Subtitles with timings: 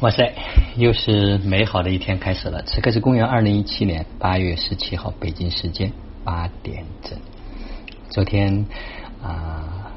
[0.00, 0.32] 哇塞，
[0.76, 2.62] 又是美好的一天开始了。
[2.62, 5.92] 此刻是公元二零一七年八月十七号，北京时间
[6.24, 7.18] 八点整。
[8.08, 8.64] 昨天
[9.22, 9.92] 啊，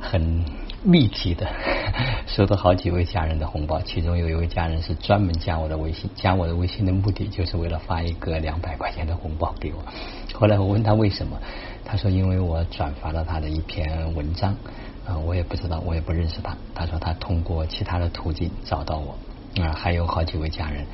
[0.00, 0.42] 很
[0.82, 1.46] 密集的
[2.26, 9.84] 收到好几位家人的红包，其中有一位家人是专门加我的微信，加我的微信的目的就是为了发一个两百块钱的红包给我。
[10.32, 11.38] 后来我问他为什么，
[11.84, 14.56] 他说因为我转发了他的一篇文章，
[15.06, 16.56] 啊，我也不知道，我也不认识他。
[16.74, 19.14] 他说他通过其他的途径找到我。
[19.60, 20.86] 啊，还有好几位家人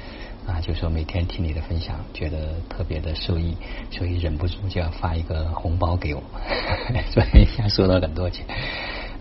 [0.46, 3.56] 啊，就说每天听你的分享，觉得特别的受益，
[3.90, 6.22] 所以忍不住就要发一个红包给我，
[7.12, 8.46] 所以一下收了很多钱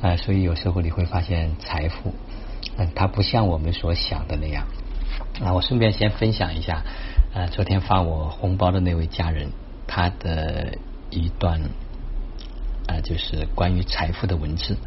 [0.02, 0.16] 啊。
[0.16, 2.14] 所以有时候你会发现财富，
[2.78, 4.66] 嗯，它不像我们所想的那样
[5.42, 5.54] 啊。
[5.54, 6.84] 我顺便先分享一下
[7.36, 9.52] 啊，昨天发我红包的那位家人，
[9.86, 10.78] 他的
[11.12, 11.62] 一段
[12.88, 14.78] 啊，就是关于财富的文字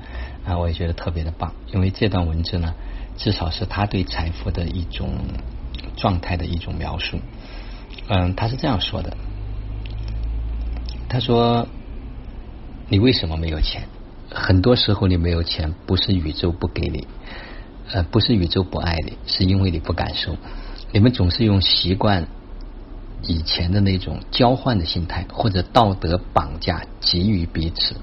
[0.45, 2.75] 啊，我也觉得特别的棒，因为这段文字呢。
[3.16, 5.12] 至少是他对财富的一种
[5.96, 7.19] 状态的一种描述。
[8.08, 9.17] 嗯，他是这样说的
[11.08, 11.67] ：“他说，
[12.89, 13.83] 你为什么没有钱？
[14.30, 17.06] 很多时候你没有钱，不是宇宙不给你，
[17.92, 20.36] 呃，不是宇宙不爱你，是因为你不敢收。
[20.92, 22.27] 你们总是用习惯
[23.22, 27.95] 以前的那种交换的心态，或者道德绑架，给予彼此，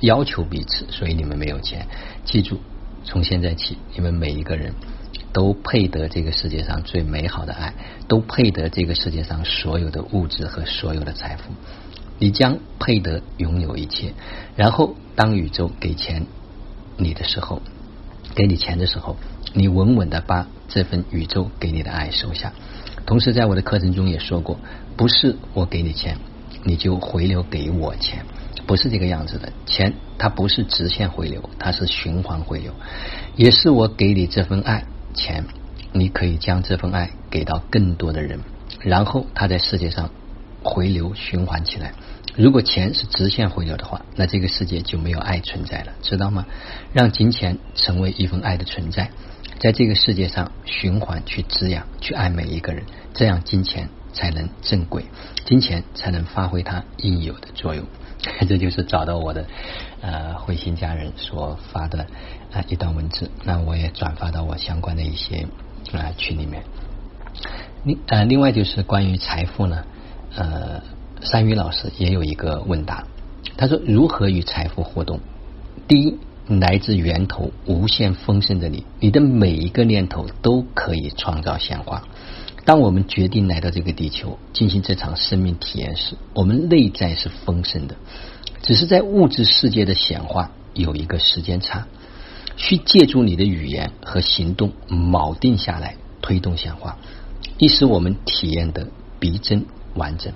[0.00, 1.86] 要求彼此，所以你们没有钱。
[2.24, 2.60] 记住。”
[3.06, 4.74] 从现在起，你们每一个人
[5.32, 7.72] 都配得这个世界上最美好的爱，
[8.08, 11.52] 都配得这个世界上所有的物质和所有的财富。
[12.18, 14.12] 你将配得拥有一切。
[14.56, 16.26] 然后，当宇宙给钱
[16.96, 17.62] 你的时候，
[18.34, 19.16] 给你钱的时候，
[19.54, 22.52] 你稳稳的把这份宇宙给你的爱收下。
[23.06, 24.58] 同时，在我的课程中也说过，
[24.96, 26.18] 不是我给你钱，
[26.64, 28.26] 你就回流给我钱。
[28.66, 32.72] 不是这个样子的，钱它不是直线回流，它是循环回流，
[33.36, 35.44] 也是我给你这份爱，钱
[35.92, 38.40] 你可以将这份爱给到更多的人，
[38.80, 40.10] 然后它在世界上
[40.62, 41.92] 回流循环起来。
[42.36, 46.44] 如果钱是直线回流的话，那这个世界就没有爱存在了，知道吗？
[46.92, 49.10] 让金钱成为一份爱的存在，
[49.58, 55.04] 在这个世界上循环去滋养，去爱每一个人，这样金钱才能正轨，
[55.44, 57.84] 金钱才能发挥它应有的作用。
[58.48, 59.44] 这就是找到我的
[60.00, 62.06] 呃慧心家人所发的
[62.50, 65.46] 啊一段文字，那我也转发到我相关的一些
[65.92, 66.64] 啊群里面。
[67.84, 69.84] 另呃另外就是关于财富呢，
[70.34, 70.82] 呃
[71.20, 73.04] 山雨老师也有一个问答，
[73.58, 75.20] 他说如何与财富互动？
[75.86, 82.02] 第一，来自源头无限丰盛的你，你的每一个念头都可以创造鲜花。
[82.66, 87.94] 当我们决定来到这个地球进行这场生命体验时，我们内在是丰盛的，
[88.60, 91.86] 只是在物质世界的显化有一个时间差，
[92.56, 96.98] 需借助你的语言和行动锚定下来，推动显化，
[97.56, 98.88] 以使我们体验的
[99.20, 100.32] 逼真完整。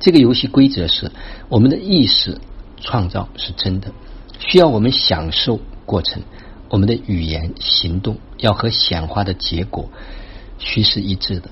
[0.00, 1.10] 这个游戏规则是：
[1.48, 2.38] 我们的意识
[2.78, 3.90] 创造是真的，
[4.38, 6.20] 需要我们享受过程；
[6.68, 9.88] 我们的语言行动要和显化的结果。
[10.58, 11.50] 须是一致的，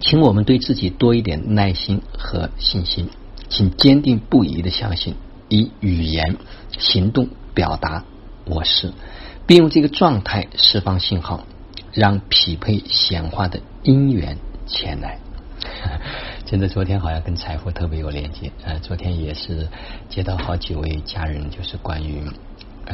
[0.00, 3.08] 请我们对自己多一点耐心和信心，
[3.48, 5.14] 请坚定不移的相信，
[5.48, 6.36] 以语言
[6.78, 8.04] 行动表达
[8.46, 8.92] 我是，
[9.46, 11.46] 并用这个状态释放信号，
[11.92, 15.18] 让匹配显化的因缘前来。
[16.44, 18.52] 真的，昨天好像跟财富特别有连接。
[18.64, 19.68] 呃，昨天也是
[20.10, 22.22] 接到好几位家人，就是关于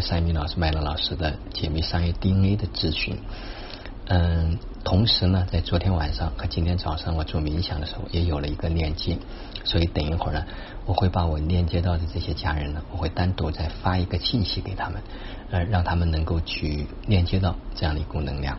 [0.01, 3.19] 三明老师、麦乐老师的解密商业 DNA 的咨询。
[4.07, 9.19] 嗯，同时呢，在昨天晚上和今天早上我做冥想的时候，也有了一个链接，
[9.65, 10.45] 所以等一会儿呢，
[10.87, 15.03] 我会把我链接到的这些家人呢，我会单独再发一个信息给他们，
[15.51, 18.59] 呃，让他们能够去链接到这样的一股能量，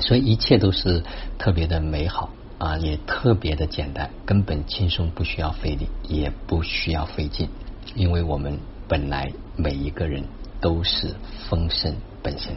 [0.00, 1.04] 所以一切都是
[1.38, 7.48] 特别的美好啊，也特别的简单，根本轻松，不需要费力，也不需要费劲，
[7.94, 8.58] 因为我们
[8.88, 10.24] 本来每一个人
[10.60, 11.14] 都是
[11.48, 12.54] 丰盛本身。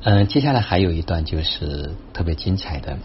[0.00, 2.96] 嗯，接下来还有一段就是特别精彩的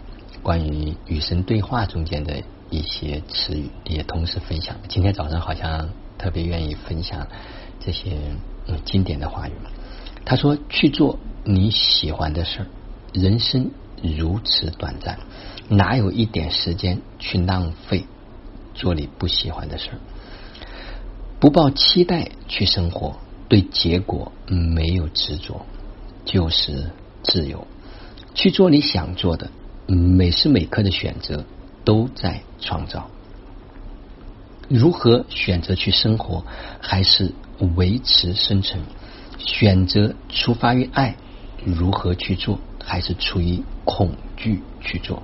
[0.44, 4.76] 关于与神对话中间的一些词语，也同时分享。
[4.88, 7.26] 今天早上好像特别愿意分享
[7.80, 8.16] 这些
[8.68, 9.52] 嗯经典的话语。
[10.24, 12.66] 他说：“去做你喜欢的事儿，
[13.12, 15.18] 人生如此短暂，
[15.68, 18.06] 哪有一点时间去浪费
[18.72, 19.98] 做你不喜欢的事儿？
[21.40, 23.16] 不抱期待去生活，
[23.48, 25.66] 对结果没有执着。”
[26.24, 26.90] 就是
[27.22, 27.66] 自由，
[28.34, 29.50] 去做你想做的，
[29.86, 31.44] 每时每刻的选择
[31.84, 33.10] 都在创造。
[34.68, 36.44] 如何选择去生活，
[36.80, 37.32] 还是
[37.76, 38.80] 维持生存？
[39.38, 41.16] 选择出发于爱，
[41.64, 45.22] 如何去做，还是出于恐惧去做。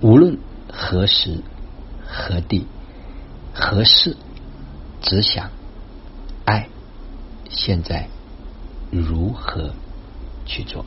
[0.00, 0.36] 无论
[0.68, 1.42] 何时、
[2.04, 2.66] 何地、
[3.54, 4.16] 何事，
[5.00, 5.50] 只想
[6.44, 6.68] 爱。
[7.48, 8.08] 现在
[8.90, 9.72] 如何
[10.46, 10.84] 去做？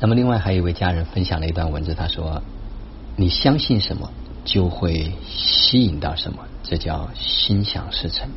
[0.00, 2.42] 那么，另外还有一位家人分享了一段文字，他说
[3.14, 4.10] ：“你相信什么，
[4.44, 8.28] 就会吸引到什么，这叫心想事成。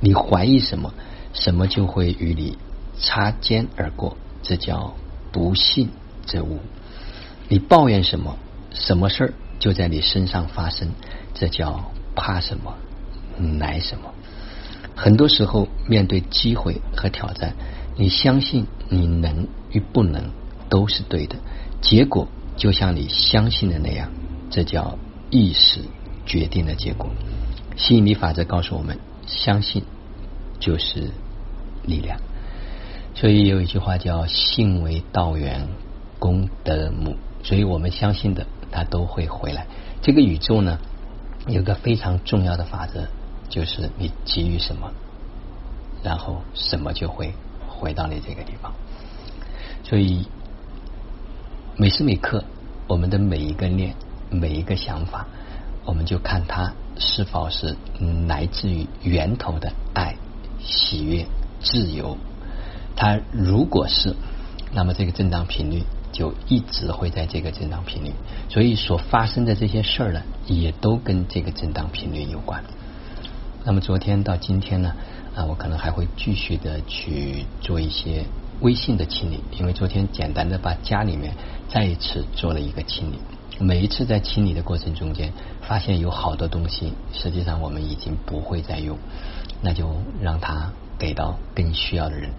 [0.00, 0.94] 你怀疑什么，
[1.34, 2.56] 什么就会与你
[2.98, 4.94] 擦肩而过，这叫
[5.32, 5.90] 不信
[6.24, 6.58] 则无。
[7.48, 8.38] 你抱怨什么，
[8.72, 10.88] 什么事儿就在你身上发生，
[11.34, 12.74] 这叫怕什么
[13.58, 14.10] 来什么。
[14.94, 17.54] 很多时候，面对机会和挑战，
[17.96, 20.30] 你相信你能与不能。”
[20.68, 21.36] 都是对的，
[21.80, 22.26] 结果
[22.56, 24.10] 就像你相信的那样，
[24.50, 24.98] 这叫
[25.30, 25.80] 意识
[26.26, 27.08] 决定的结果。
[27.76, 28.98] 吸引力法则告诉我们，
[29.28, 29.84] 相信
[30.58, 31.12] 就是
[31.84, 32.18] 力量。
[33.14, 35.68] 所以有一句话叫“信为道源，
[36.18, 37.14] 功德母”。
[37.44, 39.68] 所以我们相信的，它都会回来。
[40.02, 40.80] 这个宇宙呢，
[41.46, 43.06] 有个非常重要的法则，
[43.48, 44.90] 就是你给予什么，
[46.02, 47.32] 然后什么就会
[47.76, 48.72] 回到你这个地方。
[49.84, 50.26] 所以。
[51.78, 52.42] 每时每刻，
[52.86, 53.94] 我们的每一个念、
[54.30, 55.26] 每一个想法，
[55.84, 57.76] 我们就看它是否是
[58.26, 60.16] 来自于源头的爱、
[60.58, 61.26] 喜悦、
[61.60, 62.16] 自由。
[62.96, 64.16] 它如果是，
[64.72, 65.82] 那么这个震荡频率
[66.12, 68.10] 就一直会在这个震荡频率。
[68.48, 72.64] 所以所发生的这些事儿呢，也都跟这个震荡频率有关。
[73.64, 74.94] 那么昨天到今天呢，
[75.36, 78.24] 啊，我可能还会继续的去做一些。
[78.62, 81.34] 微信的清理，因为昨天简单的把家里面
[81.68, 83.18] 再一次做了一个清理。
[83.58, 85.30] 每一次在清理的过程中间，
[85.60, 88.96] 发现有好多东西，实际上我们已经不会再用，
[89.60, 92.30] 那就让它给到更需要的人。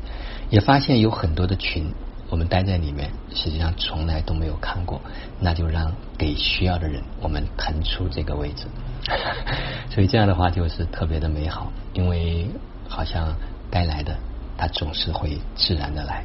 [0.50, 1.94] 也发现有很多的群，
[2.32, 5.00] 我们待在里面，实际上从来都没有看过，
[5.40, 8.66] 那就让给需要的人，我们腾出这个位置。
[9.94, 12.48] 所以这样的话就是特别的美好，因为
[12.88, 13.36] 好像
[13.70, 14.18] 该来的。
[14.58, 16.24] 它总是会自然的来，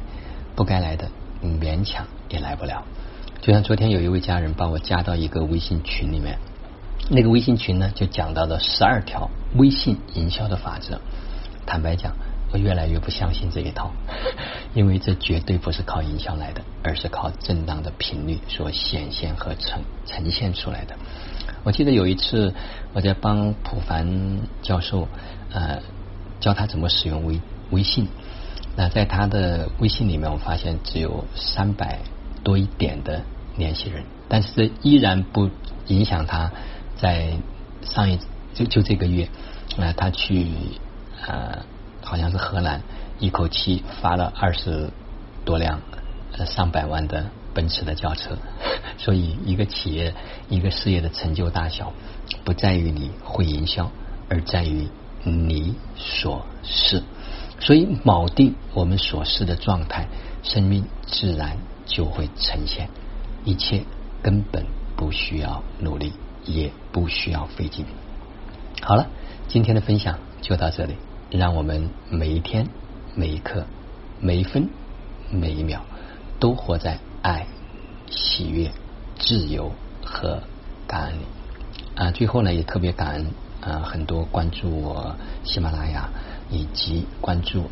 [0.55, 1.07] 不该来的
[1.43, 2.83] 勉强也来不了。
[3.41, 6.39] 就像昨天有一位家人把我加到一个微信群里面，
[7.11, 10.99] 那个微信群呢就讲到了十二条微信营销的法则。
[11.67, 12.15] 坦白讲，
[12.51, 13.91] 我越来越不相信这一套，
[14.73, 20.95] 因为这绝对不是靠营销来的，而是靠震荡的频率所显现和呈呈现出来的。
[21.63, 22.53] 我记得有一次
[22.93, 25.07] 我在帮普凡教授
[25.51, 25.79] 呃
[26.43, 27.39] 教他怎么使用微
[27.71, 28.09] 微信。
[28.75, 31.99] 那在他的微信里面，我发现只有三百
[32.43, 33.21] 多一点的
[33.55, 35.49] 联系人，但是这依然不
[35.87, 36.51] 影响他
[36.97, 37.37] 在
[37.81, 38.19] 上一
[38.53, 39.29] 就就这个月，
[39.77, 40.45] 那，他去
[41.25, 41.63] 呃
[42.03, 42.81] 好像是荷兰，
[43.19, 44.89] 一口气发了二十
[45.45, 45.79] 多辆
[46.45, 48.37] 上百万的奔驰的轿车。
[48.99, 50.13] 所以，一个企业
[50.49, 51.93] 一个事业的成就大小，
[52.43, 53.91] 不在于你会营销，
[54.29, 54.87] 而在于
[55.23, 57.03] 你所是。
[57.59, 60.07] 所以锚定我们所示的状态，
[60.43, 62.89] 生命自然就会呈现。
[63.45, 63.83] 一切
[64.21, 64.65] 根本
[64.97, 66.13] 不需要努力，
[66.45, 67.85] 也不需要费劲。
[68.81, 69.07] 好了，
[69.47, 70.95] 今天的分享就到这里。
[71.31, 72.67] 让我们每一天、
[73.15, 73.65] 每一刻、
[74.19, 74.69] 每一分、
[75.31, 75.79] 每一秒，
[76.39, 77.47] 都活在爱、
[78.09, 78.71] 喜悦、
[79.17, 79.71] 自由
[80.05, 80.43] 和
[80.85, 81.23] 感恩里。
[81.95, 83.27] 啊，最后呢，也特别感恩
[83.65, 86.09] 啊，很多关注我喜马拉雅。
[86.49, 87.63] 以及关注、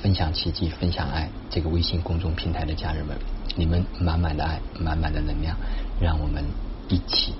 [0.00, 3.16] 分享奇迹、分享爱这个微信公众平台的家人们，
[3.56, 5.56] 你们满满的爱、满满的能量，
[6.00, 6.44] 让我们
[6.88, 7.34] 一起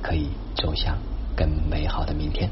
[0.00, 0.96] 可以走向
[1.34, 2.48] 更美好的明天。